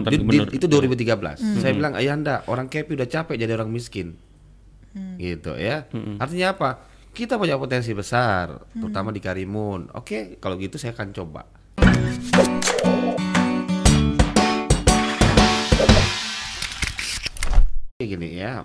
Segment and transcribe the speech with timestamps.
[0.00, 0.46] mantan di- gubernur.
[0.46, 1.38] di- itu 2013.
[1.58, 4.14] Saya bilang ayahanda orang Kepi udah capek jadi orang miskin,
[5.16, 5.84] gitu ya.
[6.16, 6.70] Artinya apa?
[7.08, 9.90] Kita punya potensi besar, terutama di Karimun.
[9.92, 11.42] Oke, kalau gitu saya akan coba.
[17.98, 18.62] Gini ya,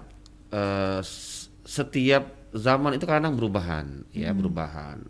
[1.01, 5.01] s- setiap zaman itu kadang perubahan, ya perubahan.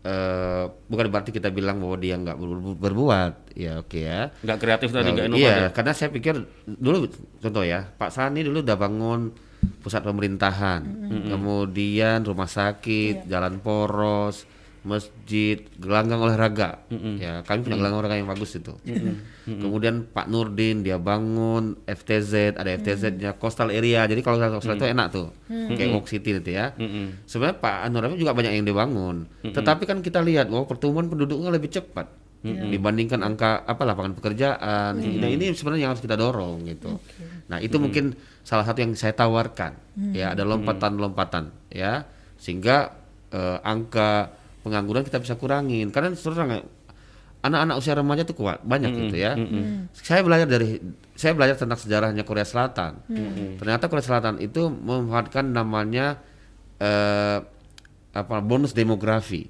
[0.00, 4.32] Eh, bukan berarti kita bilang bahwa dia nggak ber- ber- berbuat, ya oke ya.
[4.40, 5.52] Nggak kreatif tadi, nggak Eh, inovatif.
[5.52, 6.34] Iya, karena saya pikir
[6.64, 7.04] dulu
[7.36, 9.28] contoh ya, Pak Sani dulu udah bangun
[9.84, 10.80] pusat pemerintahan,
[11.28, 14.48] kemudian rumah sakit, jalan poros,
[14.80, 16.84] masjid, gelanggang olahraga.
[17.20, 18.72] Ya, kami punya gelanggang olahraga yang bagus itu.
[19.44, 24.06] Kemudian Pak Nurdin dia bangun FTZ, ada FTZ-nya coastal area.
[24.08, 25.28] Jadi kalau coastal itu enak tuh.
[25.48, 26.72] Kayak Walk City itu ya.
[26.76, 27.26] Mm-mm.
[27.28, 29.28] Sebenarnya Pak Anwar juga banyak yang dibangun.
[29.44, 34.96] Tetapi kan kita lihat bahwa pertumbuhan penduduknya lebih cepat dibandingkan angka apa lapangan pekerjaan.
[34.96, 36.96] Nah, ini sebenarnya yang harus kita dorong gitu.
[37.52, 39.76] Nah, itu mungkin salah satu yang saya tawarkan.
[40.16, 42.08] Ya, ada lompatan-lompatan ya
[42.40, 42.96] sehingga
[43.28, 45.88] eh, angka pengangguran kita bisa kurangin.
[45.88, 46.64] Karena terang
[47.40, 49.32] anak-anak usia remaja itu kuat banyak gitu ya.
[49.96, 50.76] Saya belajar dari
[51.16, 53.00] saya belajar tentang sejarahnya Korea Selatan.
[53.56, 56.20] Ternyata Korea Selatan itu memanfaatkan namanya
[56.76, 57.38] eh,
[58.10, 59.48] apa bonus demografi.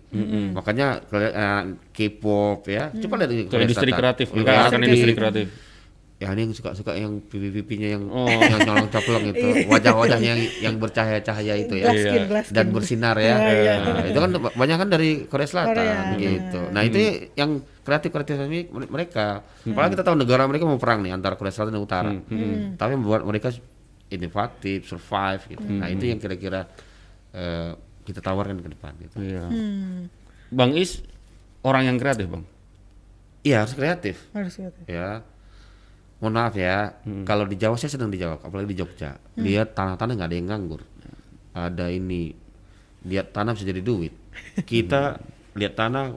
[0.55, 2.95] Makanya eh, K-pop ya.
[2.95, 3.99] Coba lihat di Ke Korea industri Selatan.
[3.99, 4.43] kreatif, Iya,
[4.87, 5.47] industri kreatif.
[6.21, 8.29] Ya ini yang suka-suka yang pipi-pipinya yang Oh.
[8.53, 13.17] yang nyolong coplong itu, wajah-wajahnya yang yang bercahaya-cahaya itu ya Glass skin, glass dan bersinar
[13.17, 13.41] ya.
[13.41, 13.75] Iya, iya.
[13.81, 16.61] Nah, itu kan banyak kan dari Korea Selatan Korea, gitu.
[16.77, 16.99] Nah, itu
[17.41, 19.41] yang kreatif-kreatif ini mereka.
[19.65, 22.13] Apalagi kita tahu negara mereka mau perang nih antara Korea Selatan dan Utara.
[22.77, 23.49] Tapi membuat mereka
[24.13, 25.65] inovatif, survive gitu.
[25.73, 26.69] Nah, itu yang kira-kira
[27.33, 27.73] eh,
[28.05, 29.17] kita tawarkan ke depan gitu.
[29.25, 29.49] Iya.
[29.49, 30.13] Hmm,
[30.53, 31.01] Bang Is
[31.65, 32.45] orang yang kreatif, Bang.
[33.41, 34.21] Iya, harus kreatif.
[34.37, 34.81] harus gitu.
[34.85, 35.25] ya
[36.21, 39.17] mohon maaf ya kalau di Jawa saya sedang di Jawa apalagi di Jogja.
[39.35, 40.83] Lihat tanah-tanah nggak ada yang nganggur.
[41.51, 42.31] Ada ini
[43.03, 44.13] lihat tanah bisa jadi duit.
[44.69, 45.17] Kita
[45.57, 46.13] lihat tanah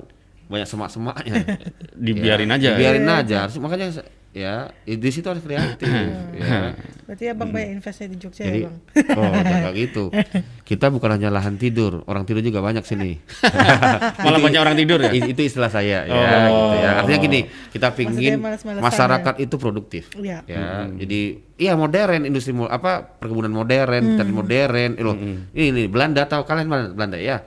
[0.46, 1.34] banyak semak-semaknya.
[2.06, 2.70] Dibiarin Ya, aja.
[2.76, 3.38] dibiarin aja.
[3.48, 4.04] Harus- makanya
[4.34, 6.74] ya di situ harus kreatif ya.
[7.06, 8.76] Berarti abang banyak investasi di Jogja jadi ya bang?
[9.14, 10.04] oh enggak gitu.
[10.70, 13.22] Kita bukan hanya lahan tidur orang tidur juga banyak sini.
[14.26, 15.12] Malah banyak orang tidur ya.
[15.12, 16.18] Itu istilah saya ya
[16.50, 16.50] Oh.
[16.50, 16.90] gitu ya.
[16.98, 17.40] Artinya gini
[17.70, 20.42] kita pingin malas-malasan masyarakat itu produktif Iya.
[20.44, 20.90] ya.
[20.90, 21.22] Jadi
[21.56, 25.14] iya modern industri mo- apa perkebunan modern tadi modern eh, loh.
[25.54, 27.46] Ini, ini Belanda tahu kalian mana Belanda ya?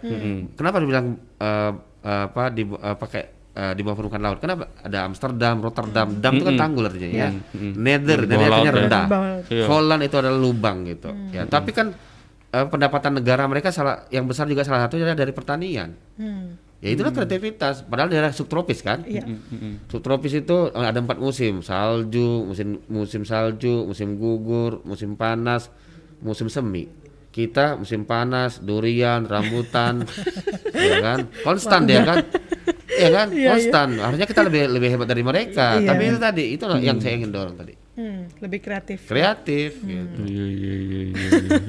[0.54, 1.72] Kenapa dibilang eh,
[2.06, 6.44] apa di eh, pakai eh, di bawah permukaan laut kenapa ada Amsterdam Rotterdam dam itu
[6.44, 8.72] kan tanggul artinya ya bawah Nether artinya laut ya.
[8.76, 9.04] rendah.
[9.48, 9.64] Iya.
[9.66, 11.96] Holland itu adalah lubang gitu ya tapi kan
[12.52, 15.90] eh, pendapatan negara mereka salah yang besar juga salah satunya adalah dari pertanian
[16.20, 16.60] Hmm.
[16.76, 17.88] Ya itulah kreativitas.
[17.88, 19.00] Padahal daerah subtropis kan.
[19.08, 19.24] Iya.
[19.88, 25.72] Subtropis itu eh, ada empat musim, salju, musim musim salju, musim gugur, musim panas,
[26.20, 26.84] musim semi.
[27.32, 30.04] Kita musim panas, durian, rambutan,
[30.76, 32.24] ya kan, konstan dia kan,
[32.98, 33.50] ya kan, Iya, iya.
[33.52, 33.88] konstan.
[33.96, 35.76] Harusnya kita lebih lebih hebat dari mereka.
[35.76, 35.88] Iya.
[35.88, 39.04] Tapi itu tadi, itu yang saya ingin dorong tadi, Hmm, lebih kreatif.
[39.04, 39.78] kreatif.
[39.78, 40.20] Gitu.
[40.22, 41.28] Iya iya iya iya.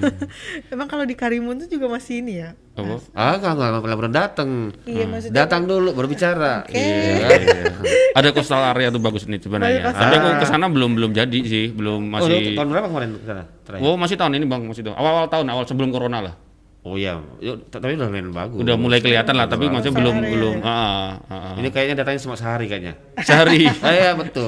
[0.74, 2.52] Emang kalau di Karimun tuh juga masih ini ya?
[2.74, 3.00] Apa?
[3.12, 4.50] Ah, nggak nggak pernah pernah datang.
[4.84, 5.36] Iya maksudnya.
[5.38, 6.64] Datang dulu berbicara.
[6.64, 6.76] Oke.
[6.76, 7.42] Iya kan?
[8.18, 9.88] Ada coastal area tuh bagus nih sebenarnya.
[9.88, 12.54] Tapi aku ke sana belum belum jadi sih, belum Oh, masih.
[12.54, 13.44] tahun berapa kemarin ke sana?
[13.64, 13.84] Terakhir?
[13.84, 14.96] Oh masih tahun ini bang, masih tahun.
[14.96, 16.34] Awal awal tahun, awal sebelum corona lah.
[16.82, 18.64] Oh iya, t- tapi udah lumayan bagus.
[18.64, 20.56] Udah mulai kelihatan lah, tapi maksudnya belum belum.
[20.64, 21.54] Ah, ah, ah.
[21.56, 22.96] Ini kayaknya datanya cuma sehari kayaknya.
[23.20, 23.68] Sehari.
[23.76, 24.48] Saya betul.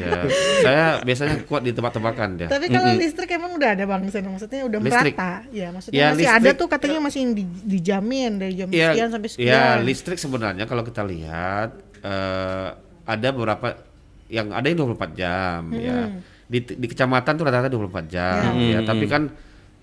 [0.00, 0.16] ya,
[0.62, 2.48] saya biasanya kuat di tempat-tempakan dia.
[2.48, 5.12] Tapi kalau listrik emang udah ada bang maksudnya udah Listrik.
[5.12, 5.32] merata.
[5.50, 9.28] Ya maksudnya Ya, masih ada tuh katanya masih di- dijamin dari jam Iya, sekian sampai
[9.28, 9.50] sekian.
[9.50, 11.68] ya listrik sebenarnya kalau kita lihat
[12.00, 12.68] eh,
[13.04, 13.76] ada beberapa
[14.30, 16.08] yang ada yang 24 jam ya.
[16.48, 19.28] Di, di kecamatan tuh rata-rata 24 jam ya, tapi kan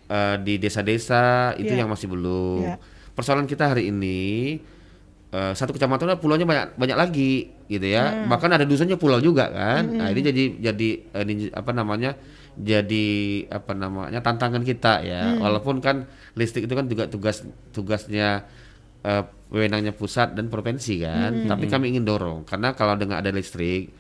[0.08, 1.84] eh, di desa-desa itu Iya.
[1.84, 2.64] yang masih belum.
[2.64, 2.76] Iya.
[3.12, 4.58] Persoalan kita hari ini
[5.28, 7.34] eh, satu kecamatan ada pulaunya banyak banyak lagi
[7.68, 8.24] gitu ya.
[8.26, 9.84] Bahkan ada dusunnya pulau juga kan.
[9.86, 12.16] Nah, ini jadi jadi eh, ini apa namanya?
[12.58, 13.06] jadi
[13.54, 18.50] apa namanya tantangan kita ya walaupun kan listrik itu kan juga tugas tugasnya
[19.06, 23.94] eh, wewenangnya pusat dan provinsi kan tapi kami ingin dorong karena kalau dengan ada listrik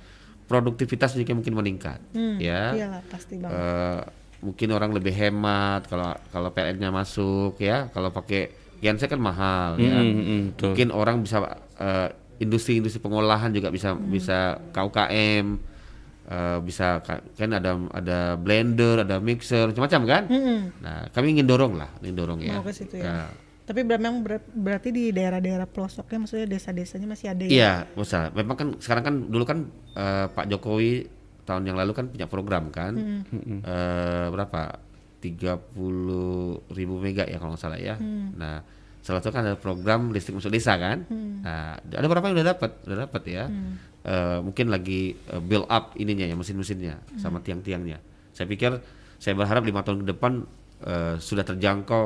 [0.49, 3.51] produktivitas juga mungkin meningkat Hmm, ya Iyalah pasti bang.
[3.53, 4.01] Eh,
[4.39, 9.97] mungkin orang lebih hemat kalau kalau PLN-nya masuk ya kalau pakai genset kan mahal ya
[9.97, 10.67] Mm, mm, betul.
[10.71, 11.37] mungkin orang bisa
[11.75, 15.45] eh, industri-industri pengolahan juga bisa bisa KUKM
[16.27, 20.59] eh, bisa ka- kan ada ada blender ada mixer macam-macam kan Mm-mm.
[20.79, 23.25] nah kami ingin dorong lah ingin dorong ya Mau ke situ ya.
[23.63, 27.51] Tapi ber- memang ber- berarti di daerah-daerah pelosoknya maksudnya desa-desanya masih ada ya.
[27.51, 28.31] Iya, usah.
[28.31, 31.03] Memang kan sekarang kan dulu kan eh, Pak Jokowi
[31.47, 32.91] tahun yang lalu kan punya program kan,
[33.63, 34.83] Eh, berapa?
[35.17, 35.65] 30
[36.69, 37.95] ribu mega ya kalau nggak salah ya.
[38.37, 38.61] Nah,
[39.01, 41.07] salah satu kan ada program listrik masuk desa kan.
[41.41, 42.71] Nah, ada berapa yang udah dapat?
[42.85, 43.43] Udah dapat ya.
[44.03, 47.97] Eh, mungkin lagi eh, build up ininya ya mesin-mesinnya sama tiang-tiangnya.
[48.31, 48.77] Saya pikir
[49.17, 50.45] saya berharap lima tahun ke depan
[50.85, 52.03] eh, sudah terjangkau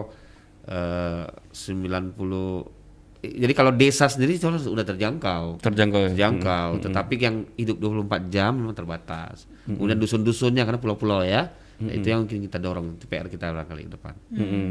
[0.65, 2.80] eh, 90
[3.21, 6.01] jadi kalau desa sendiri sudah terjangkau Terjangkau.
[6.01, 6.09] ya?
[6.09, 12.13] terjangkau tetapi yang hidup 24 jam memang terbatas kemudian dusun-dusunnya karena pulau-pulau ya Nah, itu
[12.13, 14.69] yang mungkin kita dorong itu PR kita barangkali ke depan Mm-mm.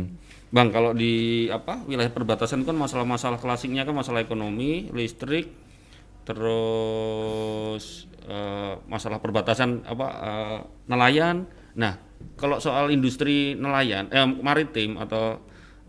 [0.55, 5.51] Bang, kalau di apa wilayah perbatasan kan masalah-masalah klasiknya kan masalah ekonomi, listrik,
[6.23, 10.59] terus eh, masalah perbatasan apa eh,
[10.91, 11.47] nelayan.
[11.79, 11.99] Nah,
[12.35, 15.39] kalau soal industri nelayan, eh, maritim atau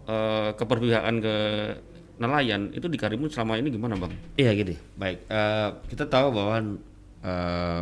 [0.06, 1.36] eh, keperpihakan ke
[2.22, 4.14] nelayan itu di Karimun selama ini gimana, Bang?
[4.36, 6.62] iya gini baik Eh, kita tahu bahwa
[7.20, 7.82] eh,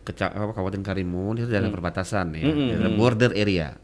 [0.00, 3.76] keca- apa, Kabupaten Karimun itu daerah perbatasan ya daerah border area.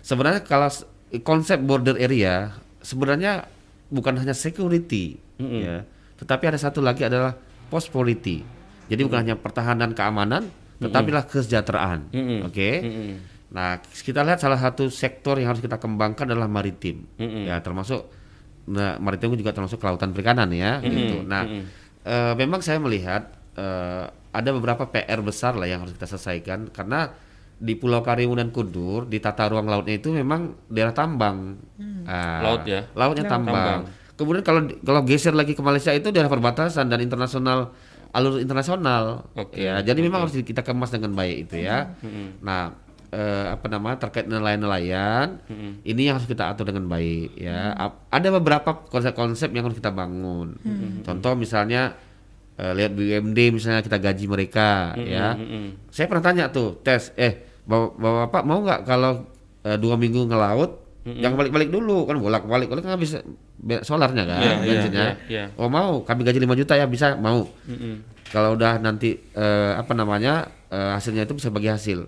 [0.00, 0.72] Sebenarnya kalau
[1.20, 3.44] konsep border area sebenarnya
[3.88, 5.84] bukan hanya security ya.
[6.16, 7.36] Tetapi ada satu lagi adalah
[7.68, 8.40] post polity.
[8.88, 10.48] Jadi bukan hanya pertahanan keamanan
[10.78, 12.10] tetapi lah kesejahteraan
[12.42, 12.70] oke?
[13.50, 17.04] Nah kita lihat salah satu sektor yang harus kita kembangkan adalah maritim
[17.44, 18.08] ya termasuk
[18.64, 21.42] nah, maritim juga termasuk kelautan perikanan ya gitu nah
[22.02, 27.12] eh, memang saya melihat eh, ada beberapa PR besar lah yang harus kita selesaikan karena
[27.56, 31.60] di Pulau Karimun dan Kundur di tata ruang lautnya itu memang daerah tambang
[32.02, 32.82] Ah, Laut ya?
[32.98, 33.86] lautnya tambang.
[34.18, 37.70] Kemudian kalau kalau geser lagi ke Malaysia itu daerah perbatasan dan internasional
[38.10, 39.30] alur internasional.
[39.38, 41.94] Oke, Ya, jadi memang harus kita kemas dengan baik itu ya.
[42.42, 42.74] Nah,
[43.12, 45.38] eh, apa namanya terkait nelayan-nelayan
[45.84, 47.70] ini yang harus kita atur dengan baik ya.
[47.72, 50.56] Ap- Ada beberapa konsep-konsep yang harus kita bangun.
[51.02, 51.92] Contoh misalnya
[52.54, 55.36] eh, lihat BUMD misalnya kita gaji mereka ya.
[55.88, 57.94] Saya pernah tanya tuh tes eh bapak,
[58.26, 59.28] bapak mau nggak kalau
[59.62, 63.18] eh, dua minggu ngelaut jangan balik-balik dulu kan bolak-balik bolak kan habis
[63.80, 65.02] solarnya kan iya, bensinnya.
[65.02, 65.44] iya, iya.
[65.54, 67.42] Oh mau kami gaji 5 juta ya bisa mau.
[68.24, 72.06] Kalau udah nanti eh, apa namanya eh, hasilnya itu bisa bagi hasil.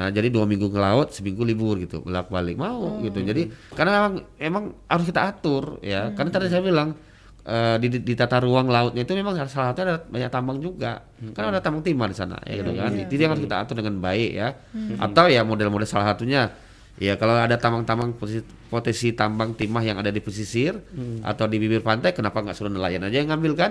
[0.00, 3.20] Nah jadi dua minggu ke laut, seminggu libur gitu, bolak balik mau gitu.
[3.20, 6.08] Jadi karena emang, emang harus kita atur ya.
[6.16, 6.96] Karena tadi saya bilang
[7.42, 11.04] eh, di, di- di tata ruang lautnya itu memang salah satunya ada banyak tambang juga.
[11.30, 12.90] Kan ada tambang timah di sana ya gitu kan.
[13.04, 14.48] Jadi yang harus kita atur dengan baik ya.
[14.96, 16.48] Atau ya model-model salah satunya
[16.96, 20.76] ya kalau ada tambang-tambang posisi, potensi tambang timah yang ada di pesisir
[21.22, 23.70] atau di bibir pantai, kenapa nggak suruh nelayan aja yang ngambil kan?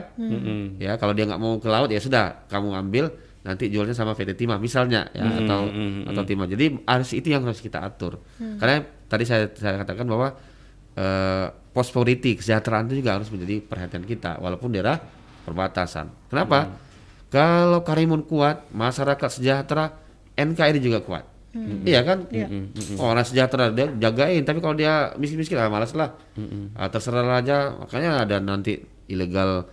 [0.77, 3.05] Ya kalau dia nggak mau ke laut ya sudah kamu ambil
[3.49, 5.65] nanti jualnya sama PT Timah misalnya ya atau
[6.05, 6.45] atau Timah.
[6.45, 8.21] Jadi harus itu yang harus kita atur.
[8.37, 10.37] Karena tadi saya saya katakan bahwa
[10.93, 15.01] eh prosperity kesejahteraan itu juga harus menjadi perhatian kita walaupun daerah
[15.45, 16.29] perbatasan.
[16.29, 16.69] Kenapa?
[17.29, 19.93] Kalau Karimun kuat, masyarakat sejahtera,
[20.33, 21.29] NKRI juga kuat.
[21.85, 22.25] Iya kan?
[22.97, 26.17] Oh, orang sejahtera dia jagain, tapi kalau dia miskin-miskin ah malas lah.
[26.73, 27.77] Ah, terserah aja.
[27.85, 29.69] Makanya ada nanti ilegal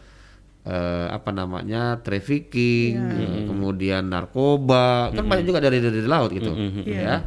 [0.66, 6.50] eh, apa namanya trafficking, eh, kemudian narkoba, kan banyak juga dari dari laut gitu,
[6.84, 7.22] ya.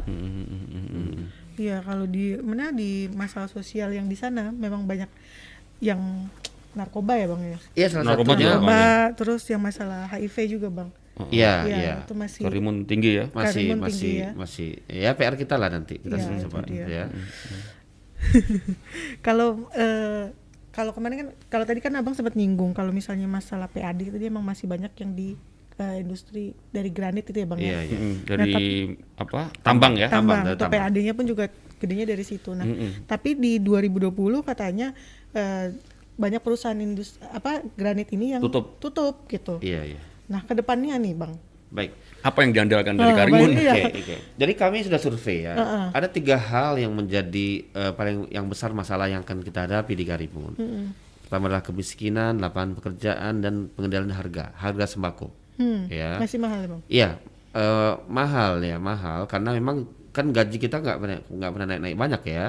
[1.56, 5.08] Iya, kalau di mana di masalah sosial yang di sana memang banyak
[5.80, 6.00] yang
[6.72, 7.58] narkoba ya bang ya.
[7.74, 8.40] Iya salah Narkoba satunya.
[8.40, 8.80] juga Narkoba,
[9.12, 10.88] terus yang masalah HIV juga bang.
[11.28, 11.94] Iya, Iya, iya.
[12.00, 12.42] itu masih.
[12.48, 13.24] Karimun tinggi ya.
[13.28, 14.30] Masih Karimun masih tinggi ya.
[14.32, 16.84] masih ya PR kita lah nanti kita Iya, coba itu dia.
[16.88, 17.04] ya.
[19.26, 20.32] Kalau eh,
[20.70, 24.28] kalau kemarin kan kalau tadi kan abang sempat nyinggung kalau misalnya masalah PAD itu dia
[24.28, 25.34] emang masih banyak yang di
[25.76, 27.80] eh, industri dari granit itu ya bang Iya, ya.
[27.82, 27.98] iya.
[27.98, 28.52] Mm, dari
[29.16, 29.40] apa?
[29.60, 30.06] Tambang ya.
[30.06, 30.70] tambang, tambang.
[30.70, 31.48] PAD-nya pun juga
[31.80, 32.52] gedenya dari situ.
[32.52, 32.68] Nah,
[33.04, 34.12] tapi di 2020
[34.44, 34.92] katanya
[35.32, 35.72] eh,
[36.14, 38.76] banyak perusahaan industri apa granit ini yang Tutup.
[38.76, 39.56] tutup gitu.
[39.64, 40.00] Iya, iya.
[40.28, 41.32] Nah, ke depannya nih bang,
[41.70, 41.90] Baik.
[42.20, 43.50] Apa yang diandalkan dari Ah, Karimun?
[43.50, 43.72] baik, Iya.
[43.72, 44.16] Oke, oke.
[44.36, 45.54] Jadi kami sudah survei ya.
[45.88, 50.04] Ada tiga hal yang menjadi eh, paling yang besar masalah yang akan kita hadapi di
[50.04, 50.52] Karimun.
[51.22, 55.30] Pertama adalah kemiskinan, lapangan pekerjaan dan pengendalian harga, harga sembako.
[55.56, 56.16] hmm, Ya.
[56.16, 56.82] masih mahal ya bang.
[56.88, 57.08] Iya,
[57.54, 59.76] eh, mahal ya mahal karena memang
[60.10, 62.44] kan gaji kita nggak pernah nggak pernah naik naik banyak ya.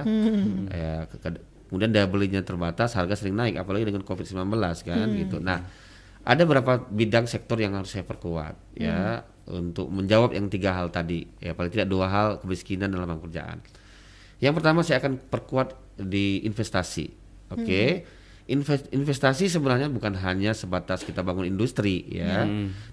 [0.67, 4.43] Ya, ke- ke- kemudian daya belinya terbatas, harga sering naik apalagi dengan covid 19
[4.81, 5.37] kan gitu.
[5.37, 5.61] Nah,
[6.21, 11.25] ada beberapa bidang sektor yang harus saya perkuat ya untuk menjawab yang tiga hal tadi
[11.41, 13.57] ya paling tidak dua hal kemiskinan dan lapangan pekerjaan.
[14.41, 17.05] Yang pertama saya akan perkuat di investasi.
[17.53, 18.05] Oke.
[18.49, 22.43] Inves- investasi sebenarnya bukan hanya sebatas kita bangun industri ya,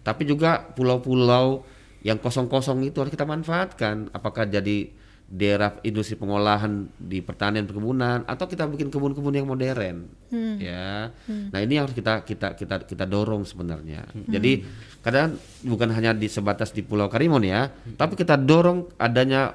[0.06, 1.64] tapi juga pulau-pulau
[2.04, 4.12] yang kosong-kosong itu harus kita manfaatkan.
[4.14, 4.92] Apakah jadi
[5.28, 10.08] daerah industri pengolahan di pertanian perkebunan atau kita bikin kebun-kebun yang modern
[10.56, 11.12] ya.
[11.52, 14.08] Nah ini yang harus kita kita kita kita dorong sebenarnya.
[14.24, 14.64] Jadi
[15.04, 19.52] kadang bukan hanya di sebatas di Pulau Karimun ya tapi kita dorong adanya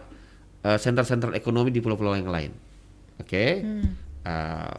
[0.61, 2.53] eh, sentra-sentra ekonomi di pulau-pulau yang lain.
[3.17, 3.65] Oke?
[4.23, 4.73] Eh,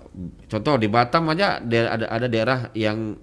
[0.46, 3.18] contoh di Batam aja da- ada ada daerah yang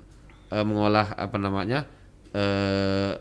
[0.51, 1.87] eh, mengolah apa namanya
[2.35, 3.15] eh,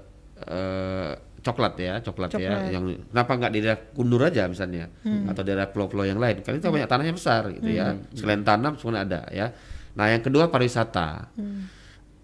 [1.40, 2.68] coklat ya coklat, ya Coklat.
[2.68, 4.92] yang kenapa nggak di daerah Kundur aja misalnya
[5.26, 6.44] atau daerah pulau-pulau yang lain.
[6.44, 7.92] Kan itu banyak tanahnya besar gitu ya.
[8.12, 9.48] Sekalian tanam semua ada ya.
[9.96, 11.32] Nah yang kedua pariwisata.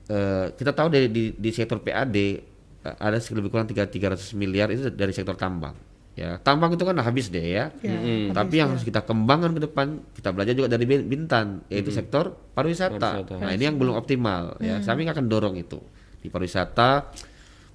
[0.07, 2.39] Eh, kita tahu dari di, di sektor PAD eh,
[2.87, 5.75] ada lebih kurang 3 300 miliar itu dari sektor tambang
[6.15, 6.39] ya.
[6.39, 7.75] Tambang itu kan habis deh ya.
[7.83, 7.99] Ya,
[8.31, 12.39] tapi yang harus kita kembangkan ke depan kita belajar juga dari Bin- Bintan yaitu sektor
[12.55, 12.95] pariwisata.
[12.95, 13.35] Pariwisata.
[13.41, 14.79] Nah ini yang belum optimal ya.
[14.79, 15.83] Kami akan dorong itu
[16.21, 17.11] di pariwisata.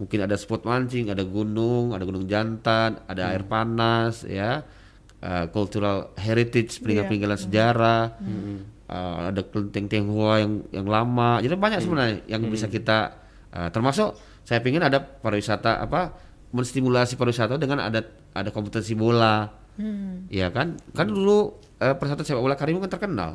[0.01, 4.65] Mungkin ada spot mancing, ada gunung, ada gunung jantan, ada air panas ya,
[5.22, 8.17] uh, cultural heritage peninggalan-peninggalan sejarah,
[8.89, 11.38] uh, ada kelenteng Tionghoa yang yang lama.
[11.38, 13.13] Jadi banyak sebenarnya yang bisa kita
[13.53, 16.17] uh, termasuk saya ingin ada pariwisata apa
[16.51, 18.01] menstimulasi pariwisata dengan ada
[18.34, 19.48] ada kompetisi bola.
[20.27, 20.77] Iya kan?
[20.91, 23.31] Kan dulu eh, persatuan sepak bola Karimun kan terkenal.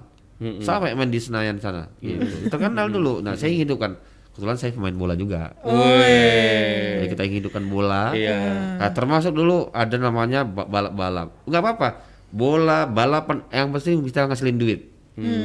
[0.61, 1.89] Sampai main di Senayan sana.
[1.97, 2.53] Gitu.
[2.53, 3.25] terkenal dulu.
[3.25, 3.97] Nah, saya ingin hidupkan.
[4.37, 5.57] Kebetulan saya pemain bola juga.
[5.65, 7.01] Wih.
[7.01, 8.13] Jadi kita ingin hidupkan bola.
[8.13, 8.37] Iya.
[8.77, 11.49] Nah, termasuk dulu ada namanya ba- balap-balap.
[11.49, 11.89] Enggak apa-apa.
[12.29, 14.81] Bola, balapan yang pasti bisa ngasilin duit.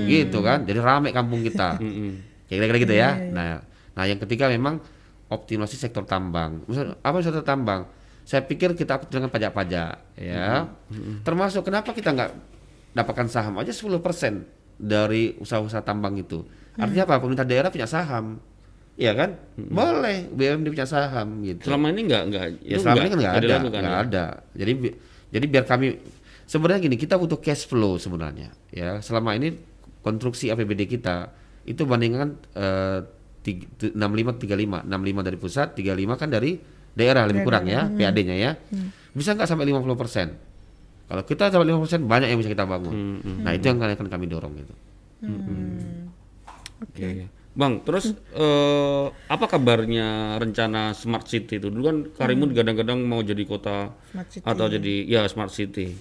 [0.05, 0.67] Gitu kan.
[0.67, 1.79] Jadi rame kampung kita.
[1.79, 3.09] Kayak kira-kira gitu ya.
[3.31, 3.63] Nah,
[3.95, 4.83] nah yang ketiga memang
[5.31, 6.59] optimasi sektor tambang.
[6.67, 7.87] Misal, apa sektor tambang?
[8.27, 10.67] Saya pikir kita dengan pajak-pajak ya.
[11.23, 12.31] Termasuk kenapa kita nggak
[12.91, 13.95] dapatkan saham aja 10%
[14.75, 16.43] dari usaha-usaha tambang itu.
[16.75, 17.23] Artinya apa?
[17.23, 18.50] Pemerintah daerah punya saham.
[19.01, 19.29] Iya kan?
[19.57, 21.65] Boleh BUMD punya saham gitu.
[21.65, 23.93] Selama ini nggak nggak Ya selama ini kan nggak ada, nggak ya?
[23.99, 24.25] ada.
[24.53, 25.85] Jadi bi- jadi biar kami
[26.45, 28.53] sebenarnya gini kita butuh cash flow sebenarnya.
[28.69, 29.57] Ya selama ini
[29.99, 32.99] konstruksi APBD kita itu bandingkan eh,
[33.41, 34.93] tig- tu- 65 35 65
[35.23, 36.61] dari pusat 35 kan dari
[36.93, 38.51] daerah lebih kurang ya PAD-nya ya.
[39.11, 40.27] Bisa nggak sampai 50 persen?
[41.09, 42.93] Kalau kita sampai 50 persen banyak yang bisa kita bangun.
[43.41, 44.73] Nah itu yang akan kami dorong gitu.
[46.81, 47.40] Oke.
[47.51, 51.67] Bang, terus eh, apa kabarnya rencana smart city itu?
[51.67, 54.45] Dulu kan Karimun kadang-kadang mau jadi kota Smart city.
[54.47, 55.99] atau jadi ya smart city.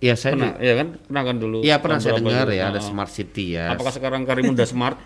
[0.00, 0.88] Iya saya Pernah, ya kan?
[0.96, 1.58] Pernah kan dulu?
[1.60, 2.56] Iya pernah saya dengar itu?
[2.56, 3.76] ya ada smart city ya.
[3.76, 4.96] Apakah sekarang Karimun udah smart?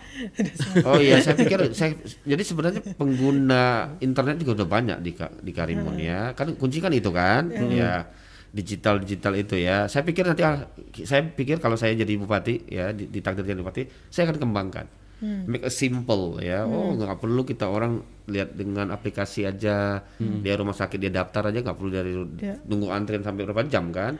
[0.87, 5.99] Oh iya, saya pikir saya jadi sebenarnya pengguna internet juga udah banyak di di Karimun
[5.99, 6.31] ya.
[6.31, 8.07] Kan kunci kan itu kan, ya
[8.55, 9.91] digital digital itu ya.
[9.91, 10.71] Saya pikir nanti ah,
[11.03, 14.87] saya pikir kalau saya jadi bupati ya di, ditakdirkan bupati, saya akan kembangkan.
[15.23, 16.67] Make a simple ya.
[16.67, 20.01] Oh nggak perlu kita orang lihat dengan aplikasi aja.
[20.17, 22.57] Dia rumah sakit dia daftar aja nggak perlu dari Ya.
[22.65, 24.19] nunggu antrian sampai berapa jam kan.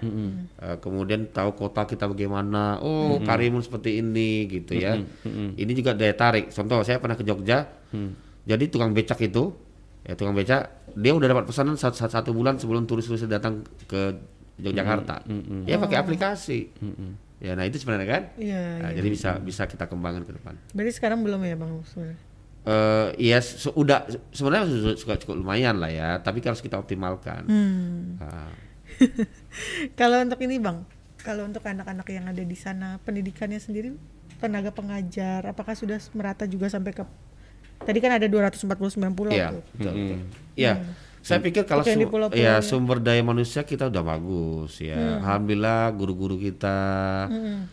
[0.61, 2.79] Eh, kemudian tahu kota kita bagaimana.
[2.79, 4.95] Oh Karimun seperti ini gitu ya.
[5.51, 6.49] Ini juga daya tarik.
[6.49, 7.65] Contoh saya pernah ke Jogja.
[8.45, 9.49] Jadi tukang becak itu,
[10.05, 14.13] ya tukang becak, dia udah dapat pesanan satu, satu, bulan sebelum turis-turis datang ke
[14.61, 15.25] Yogyakarta.
[15.65, 16.59] Dia pakai aplikasi.
[17.37, 18.23] Ya, nah itu sebenarnya kan.
[18.39, 18.97] Iya, Nah, iya.
[18.97, 20.55] Jadi bisa bisa kita kembangkan ke depan.
[20.71, 22.19] Berarti sekarang belum ya Bang sebenarnya?
[22.65, 27.45] Eh iya se- udah sebenarnya sudah cukup, cukup lumayan lah ya, tapi harus kita optimalkan.
[27.45, 28.17] Hmm.
[28.17, 28.49] Nah,
[29.99, 30.85] Kalau untuk ini Bang,
[31.21, 33.97] kalau untuk anak-anak yang ada di sana pendidikannya sendiri
[34.37, 37.03] tenaga pengajar apakah sudah merata juga sampai ke
[37.75, 38.71] Tadi kan ada 249
[39.13, 39.63] pulau Iya, tuh.
[39.75, 39.93] betul.
[39.93, 40.19] betul.
[40.55, 40.73] Iya.
[41.25, 42.55] Saya pikir kalau su- pulau-pulau ya ya.
[42.61, 45.17] sumber daya manusia kita udah bagus ya.
[45.17, 46.77] Alhamdulillah guru-guru kita
[47.25, 47.65] Hmm.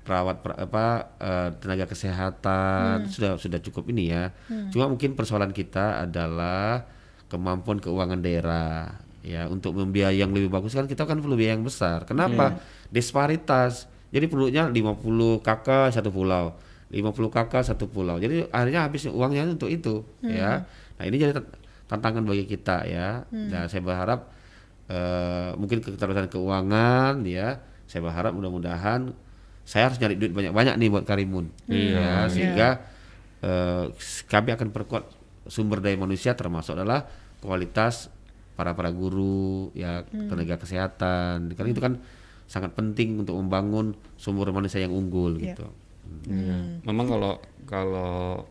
[0.00, 0.84] perawat per- apa
[1.18, 4.30] eh, tenaga kesehatan sudah sudah cukup ini ya.
[4.70, 6.86] Cuma mungkin persoalan kita adalah
[7.26, 11.62] kemampuan keuangan daerah ya untuk membiayai yang lebih bagus kan kita kan perlu biaya yang
[11.62, 12.02] besar.
[12.04, 12.62] Kenapa?
[12.90, 13.86] Disparitas.
[14.10, 15.02] Jadi penduduknya 50
[15.40, 16.54] kakak satu pulau.
[16.88, 18.18] 50 kakak satu pulau.
[18.18, 20.66] Jadi akhirnya habis uangnya untuk itu ya.
[20.94, 21.32] Nah, ini jadi
[21.90, 23.26] tantangan bagi kita ya.
[23.26, 24.30] Dan saya berharap
[24.86, 27.58] eh, mungkin keterbatasan keuangan ya.
[27.90, 29.10] Saya berharap mudah-mudahan
[29.66, 31.50] saya harus nyari duit banyak-banyak nih buat Karimun.
[31.66, 32.68] Ya, sehingga
[33.42, 33.84] eh,
[34.30, 35.04] kami akan perkuat
[35.50, 37.10] sumber daya manusia termasuk adalah
[37.42, 38.06] kualitas
[38.54, 41.50] para para guru ya tenaga kesehatan.
[41.54, 41.98] Karena itu kan
[42.50, 45.54] sangat penting untuk membangun sumber manusia yang unggul Iya.
[45.54, 45.66] gitu.
[46.26, 46.82] Iya.
[46.82, 47.32] Memang kalau
[47.64, 48.42] kalau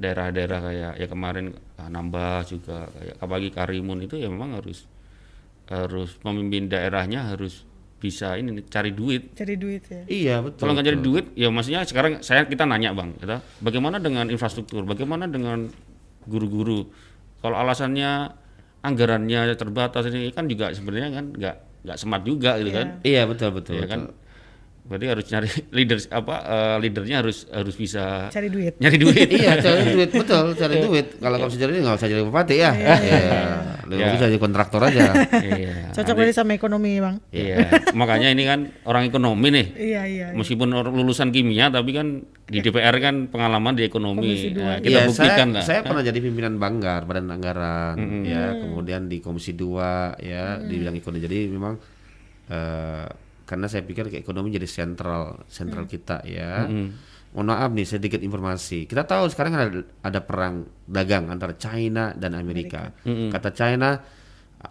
[0.00, 4.88] daerah-daerah kayak ya kemarin ah, nambah juga kayak apalagi Karimun itu ya memang harus
[5.68, 7.68] harus pemimpin daerahnya harus
[8.00, 9.36] bisa ini cari duit.
[9.36, 10.02] Cari duit ya.
[10.08, 10.64] Iya betul.
[10.64, 14.88] Kalau nggak cari duit, ya maksudnya sekarang saya kita nanya bang, gitu, bagaimana dengan infrastruktur,
[14.88, 15.68] bagaimana dengan
[16.24, 16.88] guru-guru?
[17.44, 18.32] Kalau alasannya
[18.80, 23.04] anggarannya terbatas ini kan juga sebenarnya kan nggak nggak smart juga gitu kan.
[23.04, 23.76] Iya betul betul.
[23.76, 23.92] ya betul.
[23.92, 24.00] kan
[24.80, 28.74] berarti harus nyari leader apa eh, leadernya harus harus bisa Cari duit.
[28.78, 29.28] nyari duit.
[29.40, 31.06] Iya cari duit betul cari duit.
[31.16, 32.70] Kalau nggak bisa cari duit nggak usah jadi bupati ya.
[32.74, 32.90] Iya.
[33.86, 34.12] Lebih Iya.
[34.14, 35.02] bisa jadi kontraktor aja.
[35.34, 35.90] Iya.
[35.90, 37.16] Cocok banget sama ekonomi, Bang.
[37.30, 37.66] iya.
[37.90, 39.66] Makanya ini kan orang ekonomi nih.
[39.74, 40.26] Iya, iya.
[40.30, 42.06] meskipun orang lulusan kimia tapi kan
[42.46, 44.50] di DPR kan pengalaman di ekonomi.
[44.52, 45.62] Nah, kita Iya, buktikan saya, lah.
[45.62, 48.58] saya pernah jadi pimpinan Banggar Badan Anggaran ya.
[48.58, 50.58] Kemudian di Komisi 2 ya.
[50.58, 51.74] Di bidang ekonomi jadi memang
[52.46, 53.06] eh,
[53.50, 56.70] karena saya pikir ekonomi jadi sentral sentral kita ya.
[57.30, 58.86] Mohon maaf nih sedikit informasi.
[58.86, 62.94] Kita tahu sekarang ada ada perang dagang antara China dan Amerika.
[63.02, 63.98] Kata China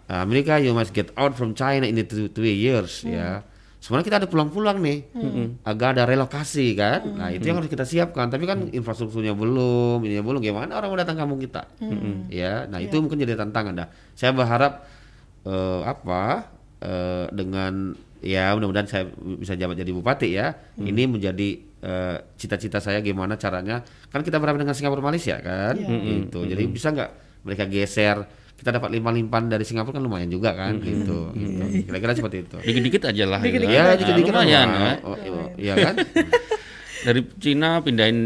[0.08, 3.44] Amerika you must get out from China in the two, two years ya.
[3.80, 5.08] Sebenarnya kita ada pulang-pulang nih
[5.64, 7.00] agak ada relokasi kan?
[7.16, 8.28] Nah itu yang harus kita siapkan.
[8.28, 10.44] Tapi kan infrastrukturnya belum ini belum.
[10.44, 11.64] Gimana orang mau datang kampung kita?
[12.28, 13.88] Ya nah itu mungkin jadi tantangan dah.
[14.12, 14.84] Saya berharap
[15.48, 16.52] eh, apa
[16.84, 19.04] eh, dengan ya mudah-mudahan saya
[19.36, 20.52] bisa jabat jadi bupati ya.
[20.76, 21.48] Ini menjadi
[21.80, 23.80] eh, cita-cita saya gimana caranya.
[24.08, 25.74] Kan kita berapa dengan Singapura Malaysia kan?
[25.76, 26.38] Gitu.
[26.44, 27.10] jadi bisa nggak
[27.42, 28.18] mereka geser?
[28.54, 30.76] Kita dapat limpah-limpahan dari Singapura kan lumayan juga kan?
[30.76, 31.64] Gitu gitu.
[31.88, 32.56] Kira-kira seperti itu.
[32.60, 33.40] Dikit-dikit aja lah.
[33.40, 33.56] Gitu.
[33.56, 34.80] Dikit-dikit ya Nah, dikit-dikit lumayan lah.
[34.84, 34.92] ya.
[35.00, 35.74] Oh, oh, iya.
[35.80, 35.94] kan?
[37.00, 38.18] Dari Cina pindahin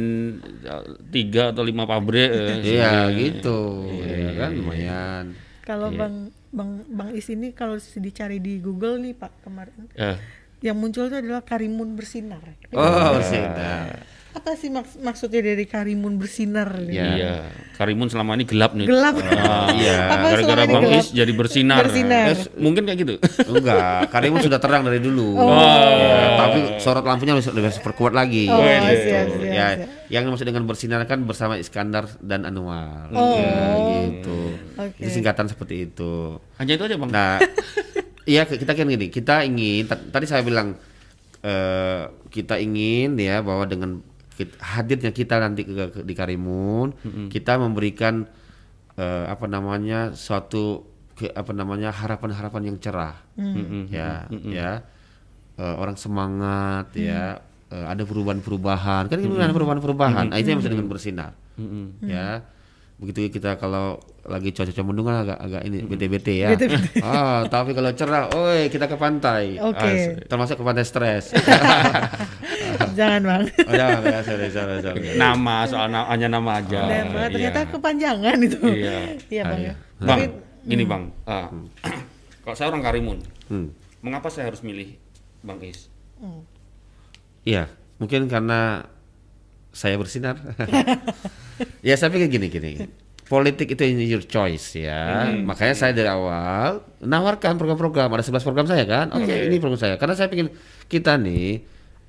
[0.66, 0.84] eh,
[1.14, 3.86] tiga atau lima pabrik eh, iya gitu.
[4.02, 4.50] Ya kan?
[4.58, 5.24] lumayan.
[5.62, 5.98] Kalau Iya.
[6.02, 6.14] Bang
[6.54, 9.90] Bang Bang Is ini kalau dicari di Google nih Pak kemarin.
[9.98, 10.16] Eh,
[10.62, 12.40] yang muncul itu adalah Karimun bersinar.
[12.72, 16.66] oh bersinar Apa sih maks- maksudnya dari Karimun bersinar?
[16.76, 16.90] ini?
[16.90, 17.06] Ya.
[17.08, 17.34] iya
[17.72, 19.14] Karimun selama ini gelap nih Gelap.
[19.30, 19.98] Ah, Iya.
[20.26, 20.98] Gara-gara Bang gelap?
[20.98, 21.78] Is jadi bersinar.
[21.80, 22.26] Bersinar.
[22.28, 23.14] Eh, mungkin kayak gitu.
[23.52, 25.54] enggak Karimun sudah terang dari dulu Oh.
[25.54, 29.06] Ya, tapi sorot lampunya lebih, lebih perkuat lagi Oh, Gitu.
[29.06, 29.88] siap, siap, ya siap.
[30.10, 33.38] yang maksud dengan bersinar kan bersama Iskandar dan Anwar Oh.
[33.38, 33.54] ya,
[34.04, 34.38] gitu
[34.76, 34.98] Oke.
[34.98, 37.08] itu singkatan seperti itu Hanya itu aja bang.
[37.08, 37.38] Nah,
[38.26, 40.74] iya kita kan gini, kita ingin ta- tadi saya bilang
[41.40, 44.02] eh, kita ingin ya bahwa dengan
[44.34, 46.94] kit- hadirnya kita nanti ke, ke- di Karimun,
[47.28, 48.26] kita memberikan
[48.94, 53.14] eh, apa namanya suatu ke, apa namanya harapan-harapan yang cerah,
[53.88, 54.10] ya,
[54.44, 54.72] ya.
[55.54, 57.38] Eh, orang semangat, ya.
[57.70, 61.32] Eh, ada perubahan-perubahan, kan ini ada perubahan-perubahan, nah, itu yang maksud dengan bersinar,
[62.04, 62.28] ya
[62.94, 66.54] begitu kita kalau lagi cuaca mendung kan agak agak ini bete-bete ya.
[67.02, 69.58] Ah, tapi kalau cerah, oi kita ke pantai.
[69.58, 69.82] Oke.
[69.84, 71.34] Ah, termasuk ke pantai stres.
[72.98, 73.42] Jangan Bang.
[73.44, 75.00] oh, jangan ya, sorry, sorry, sorry.
[75.14, 76.82] Nama soal na- hanya nama aja.
[76.84, 77.70] Nama, ternyata Iya.
[77.70, 78.58] kepanjangan itu.
[78.64, 78.98] Iya.
[79.28, 79.52] Iya Bang.
[79.52, 79.74] Ah, ya.
[79.96, 80.30] Bang, Tapi-
[80.64, 81.02] gini bang.
[81.24, 81.46] ah,
[82.42, 83.68] kalau saya orang Karimun, Hmm.
[84.00, 84.96] mengapa saya harus milih
[85.40, 85.90] Bang Is?
[86.16, 86.42] Hmm.
[87.42, 88.88] Iya, mungkin karena
[89.74, 90.38] saya bersinar.
[91.86, 92.72] ya, saya pikir gini gini.
[93.24, 95.32] Politik itu your choice ya.
[95.32, 98.12] Makanya saya dari awal nawarkan program-program.
[98.14, 99.10] Ada 11 program saya kan.
[99.16, 99.94] Oke, ini program saya.
[99.98, 100.54] Karena saya pikir
[100.86, 101.64] kita nih